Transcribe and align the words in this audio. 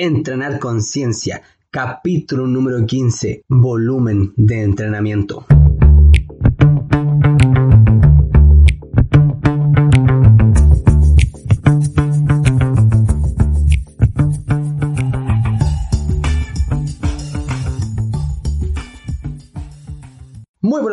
Entrenar 0.00 0.60
conciencia, 0.60 1.42
capítulo 1.72 2.46
número 2.46 2.86
15, 2.86 3.42
volumen 3.48 4.32
de 4.36 4.62
entrenamiento. 4.62 5.44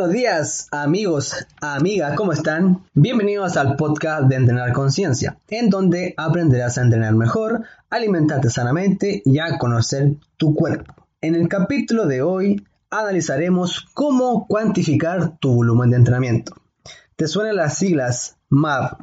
Buenos 0.06 0.22
días 0.22 0.68
amigos, 0.70 1.48
amigas, 1.62 2.16
¿cómo 2.16 2.32
están? 2.32 2.84
Bienvenidos 2.94 3.58
al 3.58 3.76
podcast 3.76 4.28
de 4.28 4.36
Entrenar 4.36 4.72
Conciencia, 4.72 5.40
en 5.48 5.72
donde 5.72 6.14
aprenderás 6.16 6.78
a 6.78 6.84
entrenar 6.84 7.16
mejor, 7.16 7.64
alimentarte 7.90 8.52
sanamente 8.52 9.24
y 9.26 9.40
a 9.40 9.58
conocer 9.58 10.18
tu 10.38 10.54
cuerpo. 10.54 10.94
En 11.22 11.34
el 11.34 11.48
capítulo 11.48 12.06
de 12.06 12.22
hoy 12.22 12.64
analizaremos 12.92 13.88
cómo 13.96 14.46
cuantificar 14.48 15.40
tu 15.40 15.56
volumen 15.56 15.90
de 15.90 15.98
entrenamiento. 15.98 16.54
¿Te 17.16 17.28
suenan 17.28 17.56
las 17.56 17.76
siglas 17.76 18.38
MAV, 18.50 18.98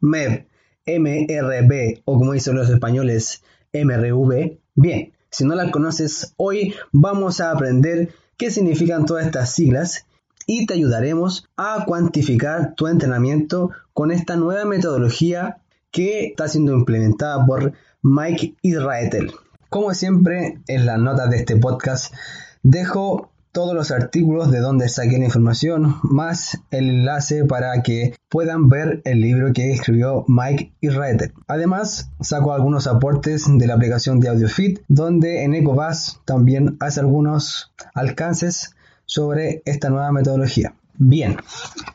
MEV, 0.00 0.44
MRB 0.88 2.02
o 2.04 2.18
como 2.18 2.32
dicen 2.32 2.56
los 2.56 2.68
españoles 2.68 3.44
MRV? 3.72 4.58
Bien, 4.74 5.12
si 5.30 5.44
no 5.44 5.54
las 5.54 5.70
conoces, 5.70 6.34
hoy 6.36 6.74
vamos 6.90 7.40
a 7.40 7.52
aprender 7.52 8.12
qué 8.36 8.50
significan 8.50 9.06
todas 9.06 9.24
estas 9.24 9.52
siglas 9.54 10.04
y 10.48 10.64
te 10.64 10.74
ayudaremos 10.74 11.46
a 11.58 11.84
cuantificar 11.84 12.74
tu 12.74 12.86
entrenamiento 12.86 13.70
con 13.92 14.10
esta 14.10 14.34
nueva 14.34 14.64
metodología 14.64 15.58
que 15.90 16.28
está 16.28 16.48
siendo 16.48 16.72
implementada 16.72 17.44
por 17.44 17.74
Mike 18.02 18.54
Israetel. 18.62 19.30
Como 19.68 19.92
siempre, 19.92 20.58
en 20.66 20.86
las 20.86 20.98
notas 20.98 21.28
de 21.28 21.36
este 21.36 21.56
podcast 21.58 22.14
dejo 22.62 23.30
todos 23.52 23.74
los 23.74 23.90
artículos 23.90 24.50
de 24.50 24.60
donde 24.60 24.88
saqué 24.88 25.18
la 25.18 25.26
información, 25.26 25.96
más 26.02 26.58
el 26.70 26.88
enlace 26.88 27.44
para 27.44 27.82
que 27.82 28.14
puedan 28.30 28.70
ver 28.70 29.02
el 29.04 29.20
libro 29.20 29.52
que 29.52 29.70
escribió 29.70 30.24
Mike 30.28 30.72
Israetel. 30.80 31.34
Además, 31.46 32.10
saco 32.20 32.54
algunos 32.54 32.86
aportes 32.86 33.44
de 33.48 33.66
la 33.66 33.74
aplicación 33.74 34.20
de 34.20 34.30
AudioFit, 34.30 34.80
donde 34.88 35.44
en 35.44 35.54
EcoBus 35.54 36.20
también 36.24 36.78
hace 36.80 37.00
algunos 37.00 37.74
alcances 37.94 38.74
sobre 39.08 39.62
esta 39.64 39.88
nueva 39.88 40.12
metodología. 40.12 40.74
Bien, 40.98 41.36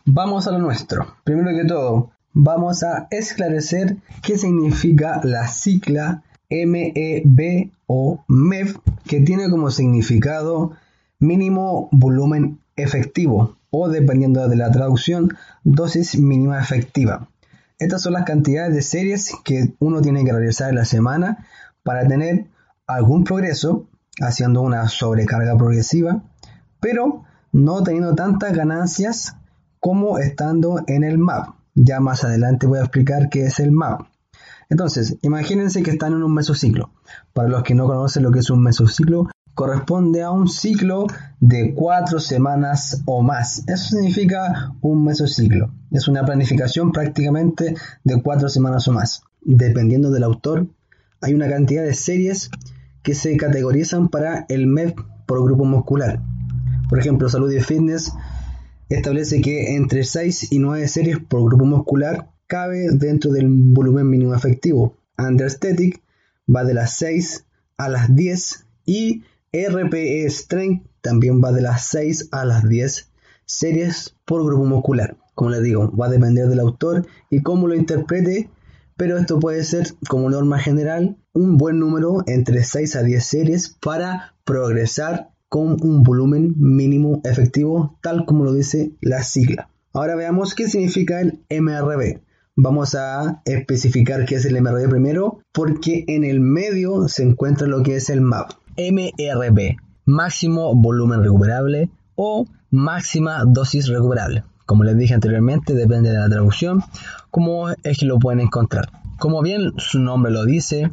vamos 0.04 0.48
a 0.48 0.52
lo 0.52 0.58
nuestro. 0.58 1.16
Primero 1.24 1.56
que 1.56 1.66
todo, 1.66 2.12
vamos 2.34 2.84
a 2.84 3.08
esclarecer 3.12 3.98
qué 4.24 4.38
significa 4.38 5.22
la 5.24 5.48
sigla 5.48 6.24
MEB 6.50 7.70
o 7.86 8.24
MEV, 8.28 8.80
que 9.06 9.22
tiene 9.22 9.50
como 9.50 9.70
significado 9.70 10.72
mínimo 11.20 11.88
volumen 11.92 12.60
efectivo 12.76 13.58
o 13.70 13.90
dependiendo 13.90 14.48
de 14.48 14.56
la 14.56 14.72
traducción, 14.72 15.38
dosis 15.64 16.18
mínima 16.18 16.60
efectiva. 16.60 17.28
Estas 17.78 18.02
son 18.02 18.14
las 18.14 18.24
cantidades 18.24 18.74
de 18.74 18.82
series 18.82 19.34
que 19.44 19.74
uno 19.80 20.02
tiene 20.02 20.26
que 20.26 20.32
realizar 20.32 20.70
en 20.70 20.76
la 20.76 20.86
semana 20.86 21.46
para 21.84 22.08
tener 22.08 22.46
algún 22.88 23.24
progreso 23.24 23.86
haciendo 24.20 24.62
una 24.62 24.88
sobrecarga 24.90 25.56
progresiva 25.58 26.24
pero 26.84 27.24
no 27.54 27.82
teniendo 27.82 28.14
tantas 28.14 28.54
ganancias 28.54 29.38
como 29.80 30.20
estando 30.20 30.84
en 30.86 31.04
el 31.04 31.18
MAP. 31.18 31.56
Ya 31.76 32.00
más 32.02 32.24
adelante 32.24 32.68
voy 32.68 32.80
a 32.80 32.84
explicar 32.84 33.30
qué 33.30 33.46
es 33.46 33.60
el 33.60 33.72
MAP. 33.72 34.02
Entonces, 34.70 35.18
imagínense 35.22 35.82
que 35.82 35.92
están 35.92 36.14
en 36.14 36.24
un 36.24 36.34
mesociclo. 36.34 36.92
Para 37.32 37.48
los 37.48 37.64
que 37.64 37.74
no 37.74 37.88
conocen 37.88 38.24
lo 38.24 38.32
que 38.32 38.40
es 38.40 38.50
un 38.50 38.62
mesociclo, 38.62 39.30
corresponde 39.54 40.24
a 40.24 40.32
un 40.32 40.50
ciclo 40.50 41.08
de 41.40 41.74
cuatro 41.74 42.20
semanas 42.20 43.02
o 43.06 43.22
más. 43.22 43.64
Eso 43.68 43.96
significa 43.96 44.74
un 44.82 45.06
mesociclo. 45.06 45.72
Es 45.92 46.08
una 46.08 46.26
planificación 46.26 46.92
prácticamente 46.92 47.76
de 48.04 48.22
cuatro 48.22 48.50
semanas 48.50 48.88
o 48.88 48.92
más. 48.92 49.24
Dependiendo 49.42 50.12
del 50.12 50.24
autor, 50.24 50.68
hay 51.22 51.34
una 51.34 51.50
cantidad 51.50 51.84
de 51.84 51.94
series 51.94 52.50
que 53.04 53.14
se 53.14 53.38
categorizan 53.38 54.10
para 54.10 54.46
el 54.50 54.68
MEP 54.68 55.00
por 55.26 55.44
grupo 55.44 55.66
muscular. 55.66 56.22
Por 56.94 57.00
ejemplo, 57.00 57.28
Salud 57.28 57.52
y 57.52 57.60
Fitness 57.60 58.14
establece 58.88 59.42
que 59.42 59.76
entre 59.76 60.04
6 60.04 60.52
y 60.52 60.60
9 60.60 60.88
series 60.88 61.18
por 61.18 61.44
grupo 61.44 61.66
muscular 61.66 62.30
cabe 62.46 62.92
dentro 62.92 63.32
del 63.32 63.48
volumen 63.50 64.08
mínimo 64.08 64.36
efectivo. 64.36 64.96
Understatic 65.18 66.04
va 66.48 66.64
de 66.64 66.76
las 66.76 66.96
6 66.98 67.48
a 67.78 67.90
las 67.90 68.16
10 68.16 68.68
y 68.86 69.24
RPE 69.52 70.30
Strength 70.30 70.86
también 71.02 71.42
va 71.44 71.52
de 71.52 71.64
las 71.64 71.88
6 71.88 72.30
a 72.32 72.46
las 72.46 72.70
10 72.70 73.10
series 73.44 74.16
por 74.24 74.46
grupo 74.46 74.66
muscular. 74.66 75.18
Como 75.34 75.50
les 75.50 75.64
digo, 75.64 75.92
va 75.98 76.06
a 76.06 76.12
depender 76.12 76.48
del 76.48 76.60
autor 76.60 77.08
y 77.32 77.42
cómo 77.42 77.68
lo 77.68 77.74
interprete, 77.74 78.52
pero 78.98 79.18
esto 79.18 79.40
puede 79.40 79.64
ser 79.64 79.88
como 80.08 80.30
norma 80.30 80.60
general 80.60 81.18
un 81.34 81.58
buen 81.58 81.80
número 81.80 82.24
entre 82.28 82.64
6 82.64 82.98
a 82.98 83.02
10 83.02 83.26
series 83.26 83.70
para 83.82 84.36
progresar 84.44 85.33
con 85.54 85.78
un 85.84 86.02
volumen 86.02 86.56
mínimo 86.58 87.22
efectivo, 87.24 88.00
tal 88.02 88.26
como 88.26 88.44
lo 88.44 88.54
dice 88.54 88.94
la 89.02 89.22
sigla. 89.22 89.70
Ahora 89.94 90.16
veamos 90.16 90.56
qué 90.56 90.68
significa 90.68 91.22
el 91.22 91.44
MRB. 91.48 92.22
Vamos 92.56 92.96
a 92.96 93.44
especificar 93.46 94.26
qué 94.26 94.34
es 94.34 94.46
el 94.46 94.60
MRB 94.60 94.90
primero, 94.90 95.42
porque 95.52 96.06
en 96.08 96.24
el 96.24 96.40
medio 96.40 97.08
se 97.08 97.22
encuentra 97.22 97.68
lo 97.68 97.84
que 97.84 97.98
es 97.98 98.10
el 98.10 98.22
MAP. 98.22 98.50
MRB, 98.80 99.78
máximo 100.06 100.74
volumen 100.74 101.22
recuperable 101.22 101.92
o 102.16 102.48
máxima 102.72 103.44
dosis 103.46 103.90
recuperable. 103.90 104.44
Como 104.66 104.84
les 104.84 104.98
dije 104.98 105.14
anteriormente, 105.14 105.76
depende 105.76 106.10
de 106.10 106.18
la 106.18 106.30
traducción, 106.30 106.82
cómo 107.30 107.70
es 107.70 108.00
que 108.00 108.08
lo 108.08 108.18
pueden 108.18 108.40
encontrar. 108.40 108.90
Como 109.20 109.44
bien 109.44 109.74
su 109.78 110.00
nombre 110.00 110.32
lo 110.32 110.46
dice, 110.46 110.92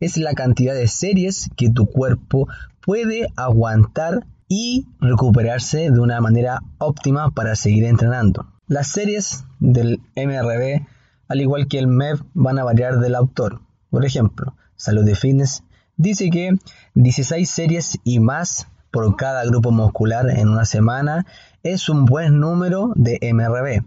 es 0.00 0.16
la 0.16 0.34
cantidad 0.34 0.74
de 0.74 0.88
series 0.88 1.48
que 1.56 1.70
tu 1.70 1.86
cuerpo 1.86 2.48
puede 2.80 3.28
aguantar 3.36 4.26
y 4.48 4.86
recuperarse 5.00 5.90
de 5.90 6.00
una 6.00 6.20
manera 6.20 6.60
óptima 6.78 7.30
para 7.30 7.54
seguir 7.54 7.84
entrenando. 7.84 8.46
Las 8.66 8.88
series 8.88 9.44
del 9.58 10.00
MRB, 10.16 10.86
al 11.28 11.40
igual 11.40 11.68
que 11.68 11.78
el 11.78 11.86
MEV, 11.86 12.24
van 12.34 12.58
a 12.58 12.64
variar 12.64 12.98
del 12.98 13.14
autor. 13.14 13.60
Por 13.90 14.04
ejemplo, 14.04 14.54
Salud 14.76 15.04
de 15.04 15.14
Fitness 15.14 15.62
dice 15.96 16.30
que 16.30 16.56
16 16.94 17.48
series 17.48 17.98
y 18.04 18.18
más 18.18 18.66
por 18.90 19.16
cada 19.16 19.44
grupo 19.44 19.70
muscular 19.70 20.28
en 20.30 20.48
una 20.48 20.64
semana 20.64 21.26
es 21.62 21.88
un 21.88 22.04
buen 22.04 22.40
número 22.40 22.92
de 22.96 23.18
MRB. 23.32 23.84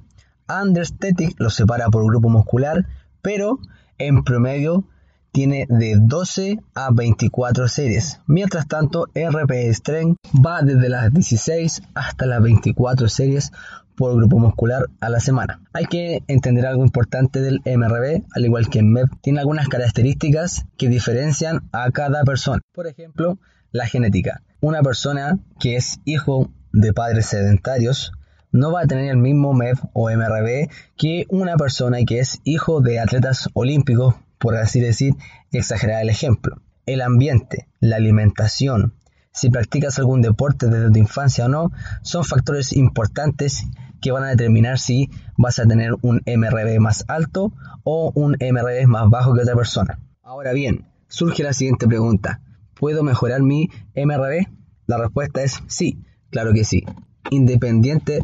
Understatic 0.48 1.40
lo 1.40 1.50
separa 1.50 1.90
por 1.90 2.06
grupo 2.06 2.30
muscular, 2.30 2.86
pero 3.22 3.60
en 3.98 4.24
promedio 4.24 4.86
tiene 5.34 5.66
de 5.68 5.98
12 6.00 6.60
a 6.76 6.92
24 6.92 7.68
series. 7.68 8.22
Mientras 8.28 8.68
tanto, 8.68 9.08
RP 9.16 9.74
Strength 9.74 10.18
va 10.34 10.62
desde 10.62 10.90
las 10.90 11.12
16 11.12 11.82
hasta 11.96 12.26
las 12.28 12.42
24 12.42 13.10
series 13.10 13.52
por 13.96 14.16
grupo 14.16 14.38
muscular 14.38 14.86
a 15.02 15.10
la 15.10 15.20
semana. 15.20 15.60
Hay 15.74 15.86
que 15.86 16.24
entender 16.28 16.66
algo 16.66 16.84
importante 16.84 17.42
del 17.42 17.62
MRB, 17.66 18.24
al 18.34 18.46
igual 18.46 18.70
que 18.70 18.80
el 18.80 18.86
MEP, 18.86 19.08
tiene 19.22 19.40
algunas 19.40 19.68
características 19.68 20.66
que 20.78 20.88
diferencian 20.88 21.62
a 21.72 21.90
cada 21.92 22.24
persona. 22.24 22.62
Por 22.72 22.88
ejemplo, 22.88 23.40
la 23.72 23.88
genética. 23.88 24.44
Una 24.62 24.82
persona 24.82 25.40
que 25.60 25.76
es 25.76 26.00
hijo 26.06 26.52
de 26.72 26.94
padres 26.94 27.26
sedentarios 27.26 28.12
no 28.52 28.72
va 28.72 28.82
a 28.82 28.88
tener 28.88 29.10
el 29.10 29.18
mismo 29.18 29.54
MEP 29.54 29.80
o 29.94 30.12
MRB 30.12 30.70
que 30.96 31.26
una 31.30 31.58
persona 31.58 31.98
que 32.06 32.20
es 32.20 32.40
hijo 32.44 32.82
de 32.82 33.00
atletas 33.00 33.50
olímpicos 33.54 34.14
por 34.44 34.58
así 34.58 34.82
decir, 34.82 35.16
exagerar 35.54 36.02
el 36.02 36.10
ejemplo. 36.10 36.62
El 36.86 37.02
ambiente, 37.02 37.70
la 37.80 37.96
alimentación, 37.96 38.94
si 39.32 39.50
practicas 39.50 40.00
algún 40.00 40.22
deporte 40.22 40.68
desde 40.68 40.92
tu 40.92 41.00
infancia 41.00 41.46
o 41.46 41.48
no, 41.48 41.72
son 42.02 42.26
factores 42.26 42.74
importantes 42.74 43.64
que 44.02 44.12
van 44.12 44.26
a 44.26 44.32
determinar 44.32 44.80
si 44.80 45.10
vas 45.38 45.60
a 45.60 45.66
tener 45.66 45.94
un 46.02 46.22
MRB 46.26 46.78
más 46.82 47.06
alto 47.08 47.54
o 47.86 48.12
un 48.16 48.34
MRB 48.34 48.86
más 48.86 49.10
bajo 49.10 49.34
que 49.34 49.44
otra 49.44 49.56
persona. 49.56 49.98
Ahora 50.22 50.52
bien, 50.52 50.90
surge 51.08 51.42
la 51.42 51.54
siguiente 51.54 51.88
pregunta. 51.88 52.42
¿Puedo 52.74 53.02
mejorar 53.02 53.44
mi 53.44 53.70
MRB? 53.96 54.48
La 54.88 54.98
respuesta 54.98 55.42
es 55.42 55.64
sí, 55.68 56.04
claro 56.32 56.52
que 56.52 56.66
sí. 56.66 56.84
Independiente 57.30 58.20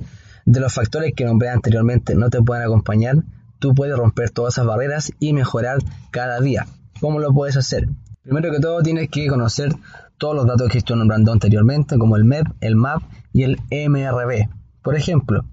de 0.46 0.60
los 0.60 0.74
factores 0.74 1.14
que 1.16 1.24
nombré 1.24 1.48
anteriormente 1.48 2.14
no 2.16 2.30
te 2.30 2.42
pueden 2.42 2.66
acompañar, 2.66 3.24
tú 3.60 3.76
puedes 3.76 3.96
romper 3.96 4.30
todas 4.32 4.56
esas 4.56 4.66
barreras 4.66 5.12
y 5.20 5.34
mejorar 5.34 5.80
cada 6.12 6.40
día. 6.40 6.66
¿Cómo 7.00 7.20
lo 7.20 7.34
puedes 7.34 7.58
hacer? 7.58 7.88
Primero 8.24 8.52
que 8.52 8.60
todo 8.60 8.82
tienes 8.82 9.10
que 9.10 9.28
conocer 9.28 9.74
todos 10.18 10.36
los 10.36 10.46
datos 10.46 10.70
que 10.70 10.80
estoy 10.80 10.98
nombrando 10.98 11.32
anteriormente, 11.32 11.98
como 11.98 12.16
el 12.16 12.26
MEP, 12.26 12.48
el 12.62 12.76
MAP 12.76 13.02
y 13.34 13.44
el 13.44 13.60
MRB. 13.72 14.50
Por 14.84 14.96
ejemplo, 14.96 15.46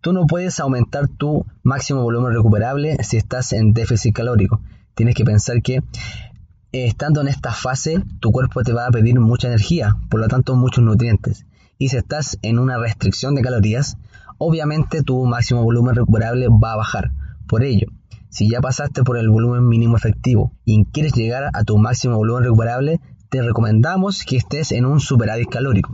tú 0.00 0.12
no 0.12 0.26
puedes 0.26 0.58
aumentar 0.60 1.08
tu 1.08 1.44
máximo 1.62 2.02
volumen 2.02 2.32
recuperable 2.32 2.96
si 3.02 3.16
estás 3.16 3.52
en 3.52 3.74
déficit 3.74 4.14
calórico. 4.14 4.60
Tienes 4.94 5.14
que 5.14 5.24
pensar 5.24 5.60
que 5.62 5.82
estando 6.72 7.20
en 7.20 7.28
esta 7.28 7.52
fase, 7.52 8.02
tu 8.20 8.32
cuerpo 8.32 8.62
te 8.62 8.72
va 8.72 8.86
a 8.86 8.90
pedir 8.90 9.18
mucha 9.20 9.48
energía, 9.48 9.96
por 10.08 10.20
lo 10.20 10.28
tanto 10.28 10.56
muchos 10.56 10.82
nutrientes. 10.84 11.46
Y 11.78 11.88
si 11.88 11.96
estás 11.96 12.38
en 12.42 12.58
una 12.58 12.78
restricción 12.78 13.34
de 13.34 13.42
calorías, 13.42 13.98
obviamente 14.38 15.02
tu 15.02 15.24
máximo 15.26 15.62
volumen 15.62 15.94
recuperable 15.94 16.48
va 16.48 16.72
a 16.72 16.76
bajar. 16.76 17.10
Por 17.46 17.62
ello, 17.62 17.86
si 18.28 18.50
ya 18.50 18.60
pasaste 18.60 19.02
por 19.02 19.16
el 19.18 19.30
volumen 19.30 19.68
mínimo 19.68 19.96
efectivo 19.96 20.52
y 20.64 20.84
quieres 20.86 21.12
llegar 21.14 21.50
a 21.52 21.64
tu 21.64 21.78
máximo 21.78 22.16
volumen 22.16 22.44
recuperable, 22.44 23.00
te 23.30 23.42
recomendamos 23.42 24.24
que 24.24 24.36
estés 24.36 24.72
en 24.72 24.84
un 24.84 25.00
superávit 25.00 25.48
calórico, 25.48 25.92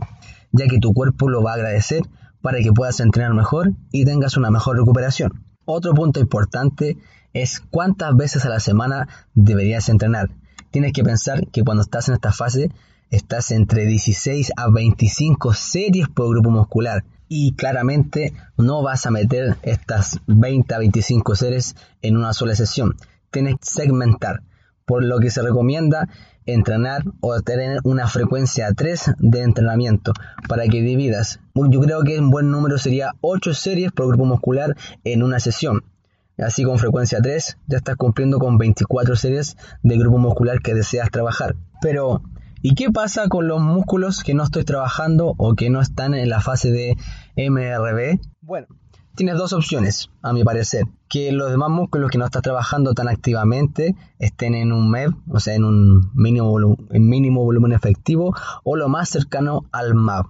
ya 0.51 0.67
que 0.67 0.79
tu 0.79 0.93
cuerpo 0.93 1.29
lo 1.29 1.43
va 1.43 1.51
a 1.51 1.55
agradecer 1.55 2.03
para 2.41 2.59
que 2.59 2.73
puedas 2.73 2.99
entrenar 2.99 3.33
mejor 3.33 3.73
y 3.91 4.05
tengas 4.05 4.35
una 4.35 4.51
mejor 4.51 4.77
recuperación. 4.77 5.45
Otro 5.65 5.93
punto 5.93 6.19
importante 6.19 6.97
es 7.33 7.59
cuántas 7.59 8.15
veces 8.15 8.45
a 8.45 8.49
la 8.49 8.59
semana 8.59 9.07
deberías 9.33 9.89
entrenar. 9.89 10.29
Tienes 10.71 10.91
que 10.91 11.03
pensar 11.03 11.47
que 11.51 11.63
cuando 11.63 11.83
estás 11.83 12.09
en 12.09 12.15
esta 12.15 12.31
fase 12.31 12.69
estás 13.09 13.51
entre 13.51 13.85
16 13.85 14.53
a 14.57 14.69
25 14.69 15.53
series 15.53 16.09
por 16.09 16.29
grupo 16.29 16.49
muscular 16.49 17.05
y 17.35 17.53
claramente 17.53 18.31
no 18.57 18.83
vas 18.83 19.07
a 19.07 19.11
meter 19.11 19.57
estas 19.63 20.19
20 20.27 20.75
a 20.75 20.77
25 20.77 21.33
series 21.33 21.75
en 22.03 22.15
una 22.15 22.31
sola 22.31 22.53
sesión. 22.53 22.95
Tienes 23.31 23.55
que 23.55 23.65
segmentar, 23.65 24.43
por 24.85 25.03
lo 25.03 25.17
que 25.17 25.31
se 25.31 25.41
recomienda 25.41 26.07
entrenar 26.45 27.01
o 27.21 27.41
tener 27.41 27.79
una 27.85 28.07
frecuencia 28.07 28.71
3 28.75 29.15
de 29.17 29.41
entrenamiento 29.41 30.13
para 30.47 30.67
que 30.67 30.81
dividas. 30.81 31.39
Yo 31.55 31.81
creo 31.81 32.03
que 32.03 32.19
un 32.19 32.29
buen 32.29 32.51
número 32.51 32.77
sería 32.77 33.13
8 33.21 33.55
series 33.55 33.91
por 33.91 34.09
grupo 34.09 34.25
muscular 34.25 34.75
en 35.03 35.23
una 35.23 35.39
sesión. 35.39 35.83
Así 36.37 36.63
con 36.63 36.77
frecuencia 36.77 37.19
3 37.19 37.57
ya 37.65 37.77
estás 37.77 37.95
cumpliendo 37.95 38.37
con 38.37 38.59
24 38.59 39.15
series 39.15 39.57
de 39.81 39.97
grupo 39.97 40.19
muscular 40.19 40.61
que 40.61 40.75
deseas 40.75 41.09
trabajar. 41.09 41.55
Pero 41.81 42.21
¿Y 42.65 42.75
qué 42.75 42.89
pasa 42.91 43.27
con 43.27 43.49
los 43.49 43.61
músculos 43.61 44.23
que 44.23 44.33
no 44.33 44.45
estoy 44.45 44.63
trabajando 44.63 45.35
o 45.37 45.53
que 45.53 45.69
no 45.69 45.81
están 45.81 46.13
en 46.13 46.29
la 46.29 46.39
fase 46.39 46.71
de 46.71 46.95
MRB? 47.35 48.21
Bueno, 48.39 48.67
tienes 49.15 49.35
dos 49.35 49.51
opciones, 49.51 50.09
a 50.21 50.31
mi 50.31 50.45
parecer. 50.45 50.85
Que 51.09 51.33
los 51.33 51.51
demás 51.51 51.71
músculos 51.71 52.09
que 52.09 52.17
no 52.17 52.23
estás 52.23 52.41
trabajando 52.41 52.93
tan 52.93 53.09
activamente 53.09 53.97
estén 54.17 54.55
en 54.55 54.71
un 54.71 54.89
MEV, 54.89 55.13
o 55.29 55.41
sea, 55.41 55.55
en 55.55 55.65
un 55.65 56.09
mínimo, 56.13 57.43
volumen 57.43 57.73
efectivo, 57.73 58.33
o 58.63 58.77
lo 58.77 58.87
más 58.87 59.09
cercano 59.09 59.65
al 59.73 59.93
MAV, 59.93 60.27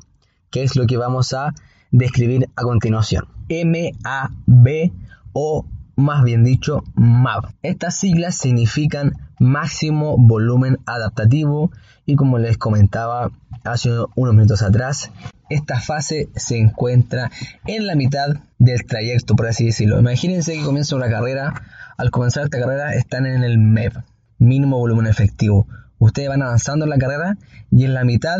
que 0.49 0.63
es 0.63 0.75
lo 0.75 0.87
que 0.87 0.97
vamos 0.97 1.33
a 1.33 1.53
describir 1.91 2.49
a 2.55 2.63
continuación. 2.63 3.27
MAB 3.47 4.91
o 5.33 5.67
más 5.95 6.23
bien 6.23 6.43
dicho 6.43 6.83
MAV. 6.95 7.53
Estas 7.61 7.95
siglas 7.95 8.35
significan 8.37 9.11
máximo 9.37 10.15
volumen 10.17 10.79
adaptativo 10.87 11.69
y 12.05 12.15
como 12.15 12.37
les 12.37 12.57
comentaba 12.57 13.31
hace 13.63 13.89
unos 14.15 14.33
minutos 14.33 14.61
atrás, 14.61 15.11
esta 15.49 15.79
fase 15.79 16.29
se 16.35 16.57
encuentra 16.57 17.31
en 17.65 17.87
la 17.87 17.95
mitad 17.95 18.27
del 18.59 18.85
trayecto, 18.85 19.35
por 19.35 19.47
así 19.47 19.65
decirlo. 19.65 19.99
Imagínense 19.99 20.53
que 20.53 20.63
comienza 20.63 20.95
una 20.95 21.09
carrera, 21.09 21.53
al 21.97 22.11
comenzar 22.11 22.45
esta 22.45 22.59
carrera 22.59 22.93
están 22.93 23.25
en 23.25 23.43
el 23.43 23.57
MEV, 23.57 23.93
mínimo 24.39 24.77
volumen 24.77 25.07
efectivo. 25.07 25.67
Ustedes 25.99 26.29
van 26.29 26.41
avanzando 26.41 26.85
en 26.85 26.89
la 26.89 26.97
carrera 26.97 27.37
y 27.71 27.85
en 27.85 27.93
la 27.93 28.03
mitad 28.03 28.39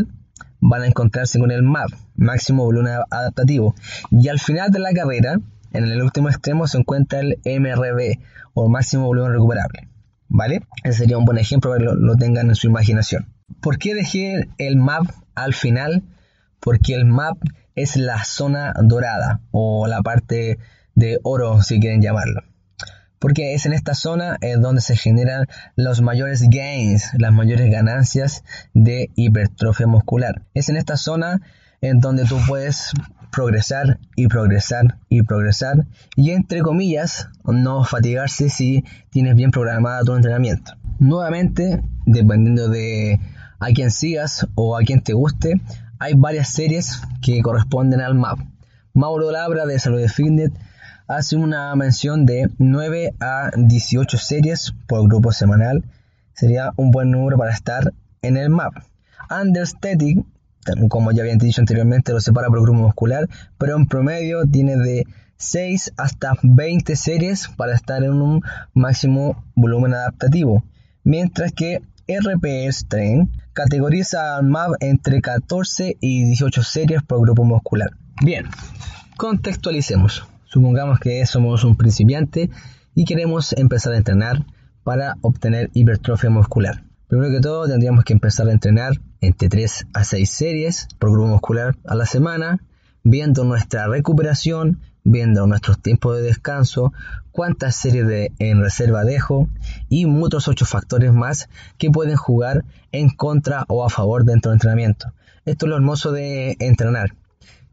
van 0.59 0.81
a 0.81 0.87
encontrarse 0.87 1.39
con 1.39 1.51
el 1.51 1.61
MAV, 1.61 1.89
máximo 2.15 2.63
volumen 2.63 2.93
adaptativo. 3.09 3.75
Y 4.11 4.29
al 4.29 4.39
final 4.39 4.71
de 4.71 4.79
la 4.79 4.93
carrera, 4.93 5.39
en 5.71 5.83
el 5.85 6.01
último 6.01 6.29
extremo, 6.29 6.67
se 6.67 6.77
encuentra 6.77 7.19
el 7.19 7.39
MRB 7.45 8.19
o 8.53 8.69
máximo 8.69 9.05
volumen 9.05 9.33
recuperable. 9.33 9.87
¿Vale? 10.29 10.61
Ese 10.83 10.99
sería 10.99 11.17
un 11.17 11.25
buen 11.25 11.37
ejemplo 11.37 11.71
para 11.71 11.83
que 11.83 11.91
lo 11.93 12.15
tengan 12.15 12.47
en 12.47 12.55
su 12.55 12.67
imaginación. 12.67 13.27
¿Por 13.61 13.77
qué 13.77 13.95
dejé 13.95 14.47
el 14.57 14.77
map 14.77 15.07
al 15.35 15.53
final? 15.53 16.03
Porque 16.59 16.95
el 16.95 17.05
map 17.05 17.37
es 17.75 17.95
la 17.95 18.23
zona 18.23 18.73
dorada 18.81 19.41
o 19.51 19.87
la 19.87 20.01
parte 20.01 20.59
de 20.95 21.19
oro, 21.23 21.61
si 21.61 21.79
quieren 21.79 22.01
llamarlo. 22.01 22.43
Porque 23.19 23.53
es 23.53 23.65
en 23.65 23.73
esta 23.73 23.93
zona 23.93 24.37
donde 24.59 24.81
se 24.81 24.97
generan 24.97 25.47
los 25.75 26.01
mayores 26.01 26.43
gains, 26.49 27.11
las 27.17 27.31
mayores 27.31 27.71
ganancias 27.71 28.43
de 28.73 29.11
hipertrofia 29.15 29.87
muscular. 29.87 30.43
Es 30.53 30.69
en 30.69 30.75
esta 30.75 30.97
zona 30.97 31.41
en 31.81 31.99
donde 31.99 32.25
tú 32.25 32.37
puedes 32.47 32.91
progresar 33.31 33.99
y 34.15 34.27
progresar 34.27 34.99
y 35.09 35.23
progresar 35.23 35.85
y 36.15 36.31
entre 36.31 36.61
comillas 36.61 37.29
no 37.45 37.83
fatigarse 37.83 38.49
si 38.49 38.83
tienes 39.09 39.35
bien 39.35 39.51
programado 39.51 40.05
tu 40.05 40.15
entrenamiento. 40.15 40.73
Nuevamente, 40.99 41.81
dependiendo 42.05 42.69
de 42.69 43.19
a 43.63 43.73
quien 43.73 43.91
sigas 43.91 44.45
o 44.55 44.77
a 44.77 44.81
quien 44.81 45.01
te 45.01 45.13
guste, 45.13 45.61
hay 45.97 46.15
varias 46.15 46.49
series 46.49 47.01
que 47.21 47.41
corresponden 47.41 48.01
al 48.01 48.13
MAP. 48.13 48.39
Mauro 48.93 49.31
Labra 49.31 49.65
de 49.65 49.79
Salud 49.79 49.99
de 49.99 50.09
Fitness 50.09 50.51
hace 51.07 51.37
una 51.37 51.73
mención 51.75 52.25
de 52.25 52.49
9 52.57 53.13
a 53.21 53.51
18 53.55 54.17
series 54.17 54.73
por 54.85 55.07
grupo 55.07 55.31
semanal. 55.31 55.85
Sería 56.33 56.71
un 56.75 56.91
buen 56.91 57.11
número 57.11 57.37
para 57.37 57.53
estar 57.53 57.93
en 58.21 58.35
el 58.35 58.49
MAP. 58.49 58.73
Understatic, 59.29 60.25
como 60.89 61.13
ya 61.13 61.21
había 61.21 61.35
dicho 61.37 61.61
anteriormente, 61.61 62.11
lo 62.11 62.19
separa 62.19 62.49
por 62.49 62.61
grupo 62.61 62.79
muscular, 62.79 63.29
pero 63.57 63.77
en 63.77 63.87
promedio 63.87 64.43
tiene 64.45 64.75
de 64.75 65.05
6 65.37 65.93
hasta 65.95 66.33
20 66.43 66.97
series 66.97 67.47
para 67.55 67.75
estar 67.75 68.03
en 68.03 68.21
un 68.21 68.41
máximo 68.73 69.41
volumen 69.55 69.93
adaptativo. 69.93 70.65
Mientras 71.05 71.53
que 71.53 71.81
RPS 72.07 72.87
Train 72.87 73.31
categoriza 73.53 74.37
al 74.37 74.45
MAV 74.45 74.75
entre 74.79 75.21
14 75.21 75.97
y 75.99 76.25
18 76.25 76.63
series 76.63 77.03
por 77.03 77.21
grupo 77.21 77.43
muscular. 77.43 77.91
Bien, 78.21 78.45
contextualicemos. 79.17 80.27
Supongamos 80.45 80.99
que 80.99 81.25
somos 81.25 81.63
un 81.63 81.75
principiante 81.75 82.49
y 82.95 83.05
queremos 83.05 83.53
empezar 83.53 83.93
a 83.93 83.97
entrenar 83.97 84.45
para 84.83 85.15
obtener 85.21 85.69
hipertrofia 85.73 86.29
muscular. 86.29 86.83
Primero 87.07 87.31
que 87.31 87.41
todo 87.41 87.67
tendríamos 87.67 88.03
que 88.03 88.13
empezar 88.13 88.47
a 88.47 88.51
entrenar 88.51 88.93
entre 89.21 89.49
3 89.49 89.87
a 89.93 90.03
6 90.03 90.29
series 90.29 90.87
por 90.99 91.11
grupo 91.11 91.27
muscular 91.27 91.75
a 91.85 91.95
la 91.95 92.05
semana, 92.05 92.59
viendo 93.03 93.43
nuestra 93.43 93.87
recuperación, 93.87 94.79
viendo 95.03 95.45
nuestros 95.47 95.79
tiempos 95.79 96.17
de 96.17 96.23
descanso, 96.23 96.93
cuántas 97.31 97.75
series 97.75 98.07
de, 98.07 98.31
en 98.39 98.61
reserva 98.61 99.03
dejo 99.03 99.49
y 99.89 100.05
muchos 100.05 100.47
otros 100.47 100.69
factores 100.69 101.13
más 101.13 101.49
que 101.77 101.89
pueden 101.89 102.15
jugar 102.15 102.63
en 102.91 103.09
contra 103.09 103.65
o 103.67 103.85
a 103.85 103.89
favor 103.89 104.23
dentro 104.23 104.51
del 104.51 104.57
entrenamiento. 104.57 105.13
Esto 105.45 105.65
es 105.65 105.69
lo 105.69 105.75
hermoso 105.75 106.11
de 106.11 106.55
entrenar, 106.59 107.15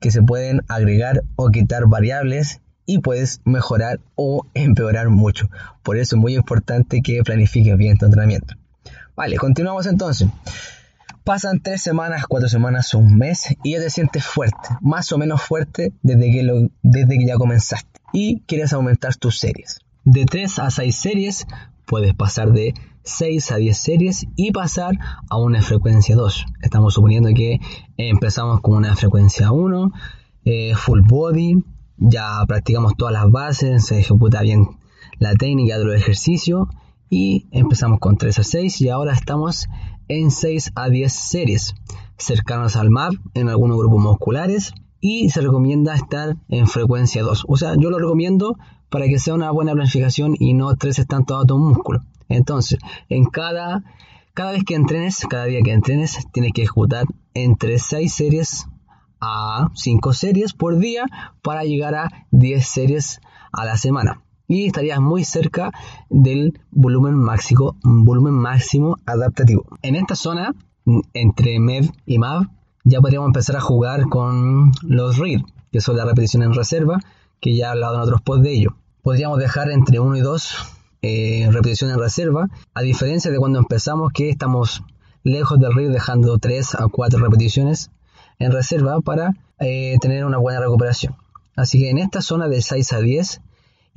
que 0.00 0.10
se 0.10 0.22
pueden 0.22 0.62
agregar 0.68 1.22
o 1.36 1.50
quitar 1.50 1.86
variables 1.86 2.60
y 2.86 2.98
puedes 2.98 3.40
mejorar 3.44 4.00
o 4.16 4.46
empeorar 4.54 5.10
mucho. 5.10 5.48
Por 5.84 5.96
eso 5.96 6.16
es 6.16 6.20
muy 6.20 6.34
importante 6.34 7.02
que 7.02 7.22
planifiques 7.22 7.76
bien 7.76 7.96
tu 7.96 8.06
entrenamiento. 8.06 8.54
Vale, 9.14 9.36
continuamos 9.36 9.86
entonces. 9.86 10.28
Pasan 11.30 11.60
tres 11.62 11.80
semanas, 11.80 12.24
cuatro 12.28 12.48
semanas, 12.48 12.92
un 12.92 13.16
mes 13.16 13.54
y 13.62 13.74
ya 13.74 13.78
te 13.78 13.88
sientes 13.88 14.26
fuerte, 14.26 14.68
más 14.80 15.12
o 15.12 15.16
menos 15.16 15.40
fuerte 15.40 15.92
desde 16.02 16.32
que, 16.32 16.70
desde 16.82 17.18
que 17.18 17.24
ya 17.24 17.36
comenzaste 17.36 18.00
y 18.12 18.40
quieres 18.48 18.72
aumentar 18.72 19.14
tus 19.14 19.38
series. 19.38 19.78
De 20.02 20.24
3 20.24 20.58
a 20.58 20.72
6 20.72 20.96
series 20.96 21.46
puedes 21.86 22.14
pasar 22.14 22.50
de 22.50 22.74
6 23.04 23.52
a 23.52 23.58
10 23.58 23.78
series 23.78 24.26
y 24.34 24.50
pasar 24.50 24.98
a 25.28 25.38
una 25.38 25.62
frecuencia 25.62 26.16
2. 26.16 26.46
Estamos 26.62 26.94
suponiendo 26.94 27.28
que 27.32 27.60
empezamos 27.96 28.60
con 28.60 28.74
una 28.74 28.96
frecuencia 28.96 29.52
1, 29.52 29.92
eh, 30.46 30.74
full 30.74 31.02
body, 31.06 31.62
ya 31.96 32.44
practicamos 32.48 32.96
todas 32.96 33.14
las 33.14 33.30
bases, 33.30 33.86
se 33.86 34.00
ejecuta 34.00 34.42
bien 34.42 34.66
la 35.20 35.36
técnica 35.36 35.78
de 35.78 35.84
los 35.84 35.94
ejercicios 35.94 36.66
y 37.08 37.46
empezamos 37.52 38.00
con 38.00 38.16
3 38.16 38.36
a 38.36 38.42
6 38.42 38.80
y 38.80 38.88
ahora 38.88 39.12
estamos 39.12 39.68
en 40.10 40.30
6 40.30 40.72
a 40.74 40.88
10 40.88 41.12
series, 41.12 41.74
cercanas 42.18 42.76
al 42.76 42.90
MAP 42.90 43.14
en 43.34 43.48
algunos 43.48 43.78
grupos 43.78 44.02
musculares 44.02 44.74
y 45.00 45.30
se 45.30 45.40
recomienda 45.40 45.94
estar 45.94 46.36
en 46.48 46.66
frecuencia 46.66 47.22
2. 47.22 47.44
O 47.48 47.56
sea, 47.56 47.74
yo 47.78 47.90
lo 47.90 47.98
recomiendo 47.98 48.58
para 48.90 49.06
que 49.06 49.18
sea 49.18 49.34
una 49.34 49.50
buena 49.50 49.72
planificación 49.72 50.34
y 50.38 50.52
no 50.52 50.70
estreses 50.70 51.06
tanto 51.06 51.38
a 51.38 51.46
tu 51.46 51.56
músculo. 51.58 52.00
Entonces, 52.28 52.78
en 53.08 53.24
cada 53.24 53.82
Cada 54.32 54.52
vez 54.52 54.62
que 54.64 54.76
entrenes, 54.76 55.26
cada 55.28 55.46
día 55.46 55.60
que 55.60 55.72
entrenes, 55.72 56.16
tienes 56.32 56.52
que 56.52 56.62
ejecutar 56.62 57.04
entre 57.34 57.78
6 57.78 58.14
series 58.14 58.66
a 59.20 59.68
5 59.74 60.12
series 60.12 60.52
por 60.54 60.78
día 60.78 61.04
para 61.42 61.64
llegar 61.64 61.94
a 61.94 62.26
10 62.30 62.64
series 62.64 63.20
a 63.52 63.64
la 63.64 63.76
semana. 63.76 64.22
Y 64.50 64.66
estarías 64.66 64.98
muy 64.98 65.22
cerca 65.22 65.70
del 66.08 66.60
volumen 66.72 67.14
máximo, 67.14 67.76
volumen 67.84 68.34
máximo 68.34 68.96
adaptativo. 69.06 69.64
En 69.82 69.94
esta 69.94 70.16
zona, 70.16 70.56
entre 71.14 71.60
MEV 71.60 71.92
y 72.04 72.18
MAV, 72.18 72.48
ya 72.82 73.00
podríamos 73.00 73.28
empezar 73.28 73.54
a 73.54 73.60
jugar 73.60 74.08
con 74.08 74.72
los 74.82 75.18
READ, 75.18 75.42
que 75.70 75.80
son 75.80 75.96
la 75.96 76.04
repetición 76.04 76.42
en 76.42 76.52
reserva, 76.52 76.98
que 77.40 77.54
ya 77.54 77.66
he 77.66 77.70
hablado 77.70 77.94
en 77.94 78.00
otros 78.00 78.22
posts 78.22 78.42
de 78.42 78.52
ello. 78.52 78.76
Podríamos 79.02 79.38
dejar 79.38 79.70
entre 79.70 80.00
1 80.00 80.16
y 80.16 80.20
2 80.20 80.56
eh, 81.02 81.48
repeticiones 81.52 81.94
en 81.94 82.02
reserva, 82.02 82.48
a 82.74 82.82
diferencia 82.82 83.30
de 83.30 83.38
cuando 83.38 83.60
empezamos 83.60 84.10
que 84.12 84.30
estamos 84.30 84.82
lejos 85.22 85.60
del 85.60 85.72
READ 85.72 85.92
dejando 85.92 86.38
3 86.38 86.74
a 86.74 86.88
4 86.88 87.20
repeticiones 87.20 87.92
en 88.40 88.50
reserva 88.50 89.00
para 89.00 89.30
eh, 89.60 89.96
tener 90.00 90.24
una 90.24 90.38
buena 90.38 90.58
recuperación. 90.58 91.14
Así 91.54 91.78
que 91.78 91.90
en 91.90 91.98
esta 91.98 92.20
zona 92.20 92.48
de 92.48 92.60
6 92.60 92.92
a 92.94 92.98
10, 92.98 93.42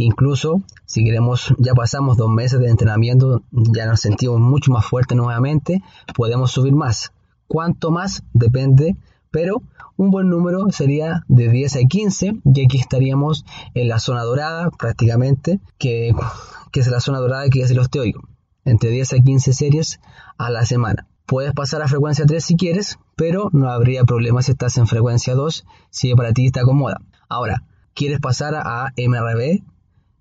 incluso 0.03 0.61
si 0.85 1.03
queremos, 1.03 1.53
ya 1.57 1.73
pasamos 1.73 2.17
dos 2.17 2.29
meses 2.29 2.59
de 2.59 2.69
entrenamiento, 2.69 3.43
ya 3.51 3.85
nos 3.85 4.01
sentimos 4.01 4.39
mucho 4.39 4.71
más 4.71 4.85
fuertes 4.85 5.17
nuevamente, 5.17 5.81
podemos 6.15 6.51
subir 6.51 6.73
más. 6.73 7.11
¿Cuánto 7.47 7.91
más? 7.91 8.23
Depende, 8.33 8.95
pero 9.31 9.63
un 9.97 10.11
buen 10.11 10.29
número 10.29 10.71
sería 10.71 11.23
de 11.27 11.49
10 11.49 11.75
a 11.75 11.79
15 11.87 12.33
y 12.43 12.65
aquí 12.65 12.77
estaríamos 12.79 13.45
en 13.73 13.87
la 13.87 13.99
zona 13.99 14.23
dorada 14.23 14.69
prácticamente, 14.71 15.59
que, 15.77 16.13
que 16.71 16.79
es 16.79 16.87
la 16.87 16.99
zona 16.99 17.19
dorada 17.19 17.49
que 17.49 17.61
es 17.61 17.71
el 17.71 17.79
osteoico, 17.79 18.21
entre 18.65 18.89
10 18.89 19.13
a 19.13 19.17
15 19.19 19.53
series 19.53 19.99
a 20.37 20.49
la 20.49 20.65
semana. 20.65 21.07
Puedes 21.25 21.53
pasar 21.53 21.81
a 21.81 21.87
frecuencia 21.87 22.25
3 22.25 22.43
si 22.43 22.55
quieres, 22.55 22.99
pero 23.15 23.49
no 23.53 23.69
habría 23.69 24.03
problema 24.03 24.41
si 24.41 24.51
estás 24.51 24.77
en 24.77 24.87
frecuencia 24.87 25.35
2 25.35 25.65
si 25.89 26.13
para 26.15 26.33
ti 26.33 26.47
está 26.47 26.63
cómoda. 26.63 27.01
Ahora, 27.29 27.63
¿quieres 27.93 28.19
pasar 28.19 28.55
a 28.55 28.93
MRB? 28.97 29.63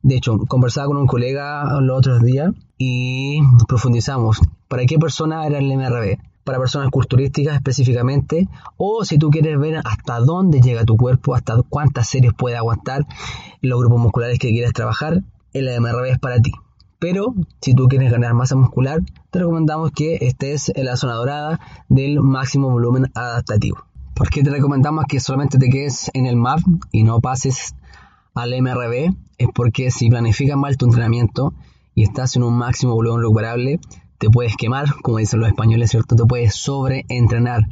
De 0.02 0.16
hecho, 0.16 0.38
conversaba 0.48 0.88
con 0.88 0.96
un 0.96 1.06
colega 1.06 1.80
los 1.80 1.98
otros 1.98 2.22
días 2.22 2.52
y 2.76 3.40
profundizamos. 3.68 4.40
¿Para 4.68 4.84
qué 4.84 4.98
persona 4.98 5.46
era 5.46 5.58
el 5.58 5.76
MRB? 5.76 6.18
Para 6.42 6.58
personas 6.58 6.90
culturísticas 6.90 7.54
específicamente, 7.54 8.48
o 8.76 9.04
si 9.04 9.16
tú 9.16 9.30
quieres 9.30 9.58
ver 9.60 9.80
hasta 9.84 10.18
dónde 10.18 10.60
llega 10.60 10.84
tu 10.84 10.96
cuerpo, 10.96 11.36
hasta 11.36 11.62
cuántas 11.62 12.08
series 12.08 12.32
puede 12.34 12.56
aguantar 12.56 13.06
los 13.60 13.78
grupos 13.78 14.00
musculares 14.00 14.40
que 14.40 14.50
quieres 14.50 14.72
trabajar, 14.72 15.22
el 15.52 15.80
MRB 15.80 16.06
es 16.06 16.18
para 16.18 16.40
ti. 16.40 16.52
Pero 16.98 17.34
si 17.60 17.74
tú 17.74 17.86
quieres 17.86 18.10
ganar 18.10 18.34
masa 18.34 18.56
muscular, 18.56 19.00
te 19.30 19.38
recomendamos 19.38 19.92
que 19.92 20.18
estés 20.20 20.72
en 20.74 20.84
la 20.84 20.96
zona 20.96 21.14
dorada 21.14 21.60
del 21.88 22.20
máximo 22.20 22.70
volumen 22.70 23.10
adaptativo. 23.14 23.78
¿Por 24.14 24.28
qué 24.30 24.42
te 24.42 24.50
recomendamos 24.50 25.04
que 25.08 25.20
solamente 25.20 25.58
te 25.58 25.68
quedes 25.68 26.10
en 26.14 26.26
el 26.26 26.36
MAP 26.36 26.60
y 26.90 27.04
no 27.04 27.20
pases 27.20 27.74
al 28.34 28.52
MRB? 28.60 29.14
Es 29.38 29.48
porque 29.54 29.90
si 29.90 30.08
planificas 30.08 30.56
mal 30.56 30.76
tu 30.76 30.86
entrenamiento 30.86 31.54
y 31.94 32.02
estás 32.02 32.36
en 32.36 32.42
un 32.42 32.56
máximo 32.56 32.94
volumen 32.94 33.22
recuperable, 33.22 33.80
te 34.18 34.30
puedes 34.30 34.56
quemar, 34.56 34.86
como 35.02 35.18
dicen 35.18 35.40
los 35.40 35.48
españoles, 35.48 35.90
¿cierto? 35.90 36.14
Te 36.14 36.24
puedes 36.24 36.54
sobreentrenar 36.54 37.62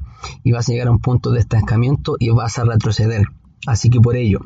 y 0.42 0.52
vas 0.52 0.68
a 0.68 0.72
llegar 0.72 0.88
a 0.88 0.90
un 0.90 0.98
punto 0.98 1.30
de 1.30 1.40
estancamiento 1.40 2.16
y 2.18 2.30
vas 2.30 2.58
a 2.58 2.64
retroceder. 2.64 3.22
Así 3.66 3.88
que 3.88 4.00
por 4.00 4.16
ello, 4.16 4.40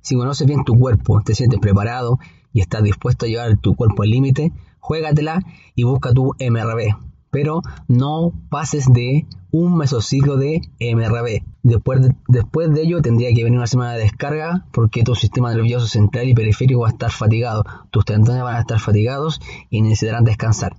si 0.00 0.16
conoces 0.16 0.46
bien 0.46 0.64
tu 0.64 0.78
cuerpo, 0.78 1.22
te 1.24 1.34
sientes 1.34 1.58
preparado 1.58 2.18
y 2.52 2.60
estás 2.60 2.82
dispuesto 2.82 3.26
a 3.26 3.28
llevar 3.28 3.56
tu 3.58 3.74
cuerpo 3.74 4.02
al 4.02 4.10
límite, 4.10 4.52
juégatela 4.80 5.40
y 5.74 5.84
busca 5.84 6.12
tu 6.12 6.34
MRB. 6.38 6.94
Pero 7.30 7.60
no 7.88 8.32
pases 8.50 8.86
de 8.92 9.26
un 9.50 9.76
mesociclo 9.76 10.36
de 10.36 10.60
MRB. 10.80 11.42
Después 11.62 12.02
de, 12.02 12.16
después 12.28 12.72
de 12.72 12.82
ello 12.82 13.02
tendría 13.02 13.32
que 13.34 13.44
venir 13.44 13.58
una 13.58 13.66
semana 13.66 13.92
de 13.92 14.02
descarga 14.02 14.66
porque 14.72 15.02
tu 15.02 15.14
sistema 15.14 15.52
nervioso 15.52 15.86
central 15.86 16.28
y 16.28 16.34
periférico 16.34 16.80
va 16.80 16.88
a 16.88 16.92
estar 16.92 17.10
fatigado. 17.10 17.64
Tus 17.90 18.04
tendones 18.04 18.42
van 18.42 18.56
a 18.56 18.60
estar 18.60 18.78
fatigados 18.78 19.40
y 19.70 19.82
necesitarán 19.82 20.24
descansar. 20.24 20.76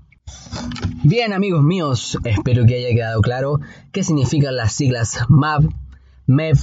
Bien 1.03 1.33
amigos 1.33 1.63
míos, 1.63 2.17
espero 2.23 2.65
que 2.65 2.75
haya 2.75 2.95
quedado 2.95 3.21
claro 3.21 3.59
qué 3.91 4.03
significan 4.03 4.55
las 4.55 4.73
siglas 4.73 5.19
MAV, 5.29 5.69
MEV, 6.25 6.57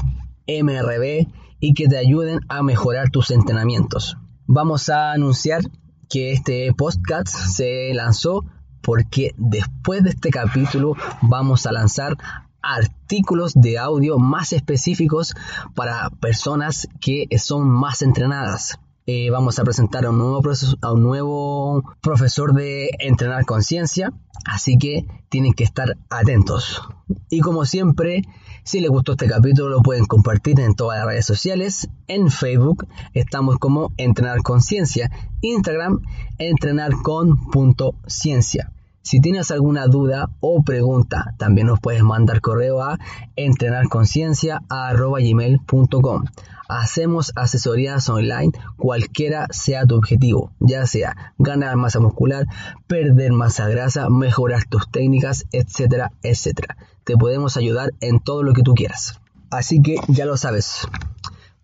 MRB 0.46 1.28
y 1.60 1.72
que 1.72 1.88
te 1.88 1.96
ayuden 1.96 2.40
a 2.48 2.62
mejorar 2.62 3.10
tus 3.10 3.30
entrenamientos 3.30 4.18
vamos 4.46 4.88
a 4.88 5.12
anunciar 5.12 5.62
que 6.08 6.32
este 6.32 6.72
podcast 6.74 7.28
se 7.28 7.92
lanzó 7.94 8.44
porque 8.84 9.34
después 9.36 10.04
de 10.04 10.10
este 10.10 10.30
capítulo 10.30 10.94
vamos 11.22 11.66
a 11.66 11.72
lanzar 11.72 12.16
artículos 12.62 13.52
de 13.54 13.78
audio 13.78 14.18
más 14.18 14.52
específicos 14.52 15.34
para 15.74 16.10
personas 16.10 16.86
que 17.00 17.26
son 17.38 17.68
más 17.68 18.02
entrenadas. 18.02 18.78
Eh, 19.06 19.28
vamos 19.28 19.58
a 19.58 19.64
presentar 19.64 20.06
a 20.06 20.10
un, 20.10 20.18
nuevo 20.18 20.40
a 20.80 20.92
un 20.92 21.02
nuevo 21.02 21.82
profesor 22.00 22.54
de 22.54 22.88
entrenar 23.00 23.44
conciencia, 23.44 24.14
así 24.46 24.78
que 24.78 25.04
tienen 25.28 25.52
que 25.52 25.64
estar 25.64 25.98
atentos. 26.08 26.80
Y 27.28 27.40
como 27.40 27.66
siempre, 27.66 28.22
si 28.62 28.80
les 28.80 28.88
gustó 28.88 29.12
este 29.12 29.28
capítulo 29.28 29.68
lo 29.68 29.82
pueden 29.82 30.06
compartir 30.06 30.58
en 30.58 30.74
todas 30.74 31.00
las 31.00 31.06
redes 31.06 31.26
sociales. 31.26 31.90
En 32.06 32.30
Facebook 32.30 32.86
estamos 33.12 33.58
como 33.58 33.92
Entrenar 33.98 34.40
Conciencia. 34.42 35.10
Instagram 35.42 36.00
entrenarcon.ciencia. 36.38 38.72
Si 39.04 39.20
tienes 39.20 39.50
alguna 39.50 39.86
duda 39.86 40.30
o 40.40 40.62
pregunta, 40.62 41.34
también 41.36 41.66
nos 41.66 41.78
puedes 41.78 42.02
mandar 42.02 42.40
correo 42.40 42.82
a 42.82 42.98
entrenarconciencia.gmail.com. 43.36 46.24
Hacemos 46.66 47.30
asesorías 47.36 48.08
online 48.08 48.52
cualquiera 48.78 49.46
sea 49.50 49.84
tu 49.84 49.96
objetivo, 49.96 50.52
ya 50.58 50.86
sea 50.86 51.34
ganar 51.36 51.76
masa 51.76 52.00
muscular, 52.00 52.46
perder 52.86 53.32
masa 53.32 53.68
grasa, 53.68 54.08
mejorar 54.08 54.64
tus 54.64 54.90
técnicas, 54.90 55.44
etcétera, 55.52 56.12
etcétera. 56.22 56.78
Te 57.04 57.18
podemos 57.18 57.58
ayudar 57.58 57.92
en 58.00 58.20
todo 58.20 58.42
lo 58.42 58.54
que 58.54 58.62
tú 58.62 58.74
quieras. 58.74 59.20
Así 59.50 59.82
que 59.82 59.96
ya 60.08 60.24
lo 60.24 60.38
sabes. 60.38 60.88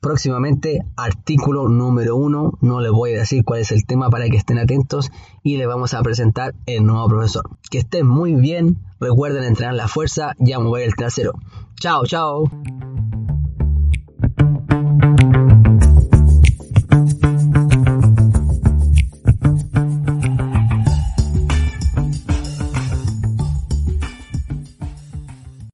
Próximamente, 0.01 0.81
artículo 0.97 1.69
número 1.69 2.17
uno. 2.17 2.59
No 2.63 2.81
les 2.81 2.91
voy 2.91 3.13
a 3.13 3.19
decir 3.19 3.45
cuál 3.45 3.61
es 3.61 3.71
el 3.71 3.85
tema 3.85 4.09
para 4.09 4.31
que 4.31 4.39
estén 4.39 4.59
atentos 4.59 5.11
y 5.43 5.59
les 5.59 5.67
vamos 5.67 5.93
a 5.93 6.03
presentar 6.03 6.55
el 6.65 6.87
nuevo 6.87 7.07
profesor. 7.07 7.45
Que 7.71 7.79
estén 7.79 8.07
muy 8.07 8.35
bien. 8.35 8.79
Recuerden 8.99 9.45
entrenar 9.45 9.75
la 9.75 9.89
fuerza 9.89 10.35
y 10.39 10.53
a 10.53 10.59
mover 10.59 10.85
el 10.85 10.95
trasero. 10.95 11.35
Chao, 11.79 12.07
chao. 12.07 12.51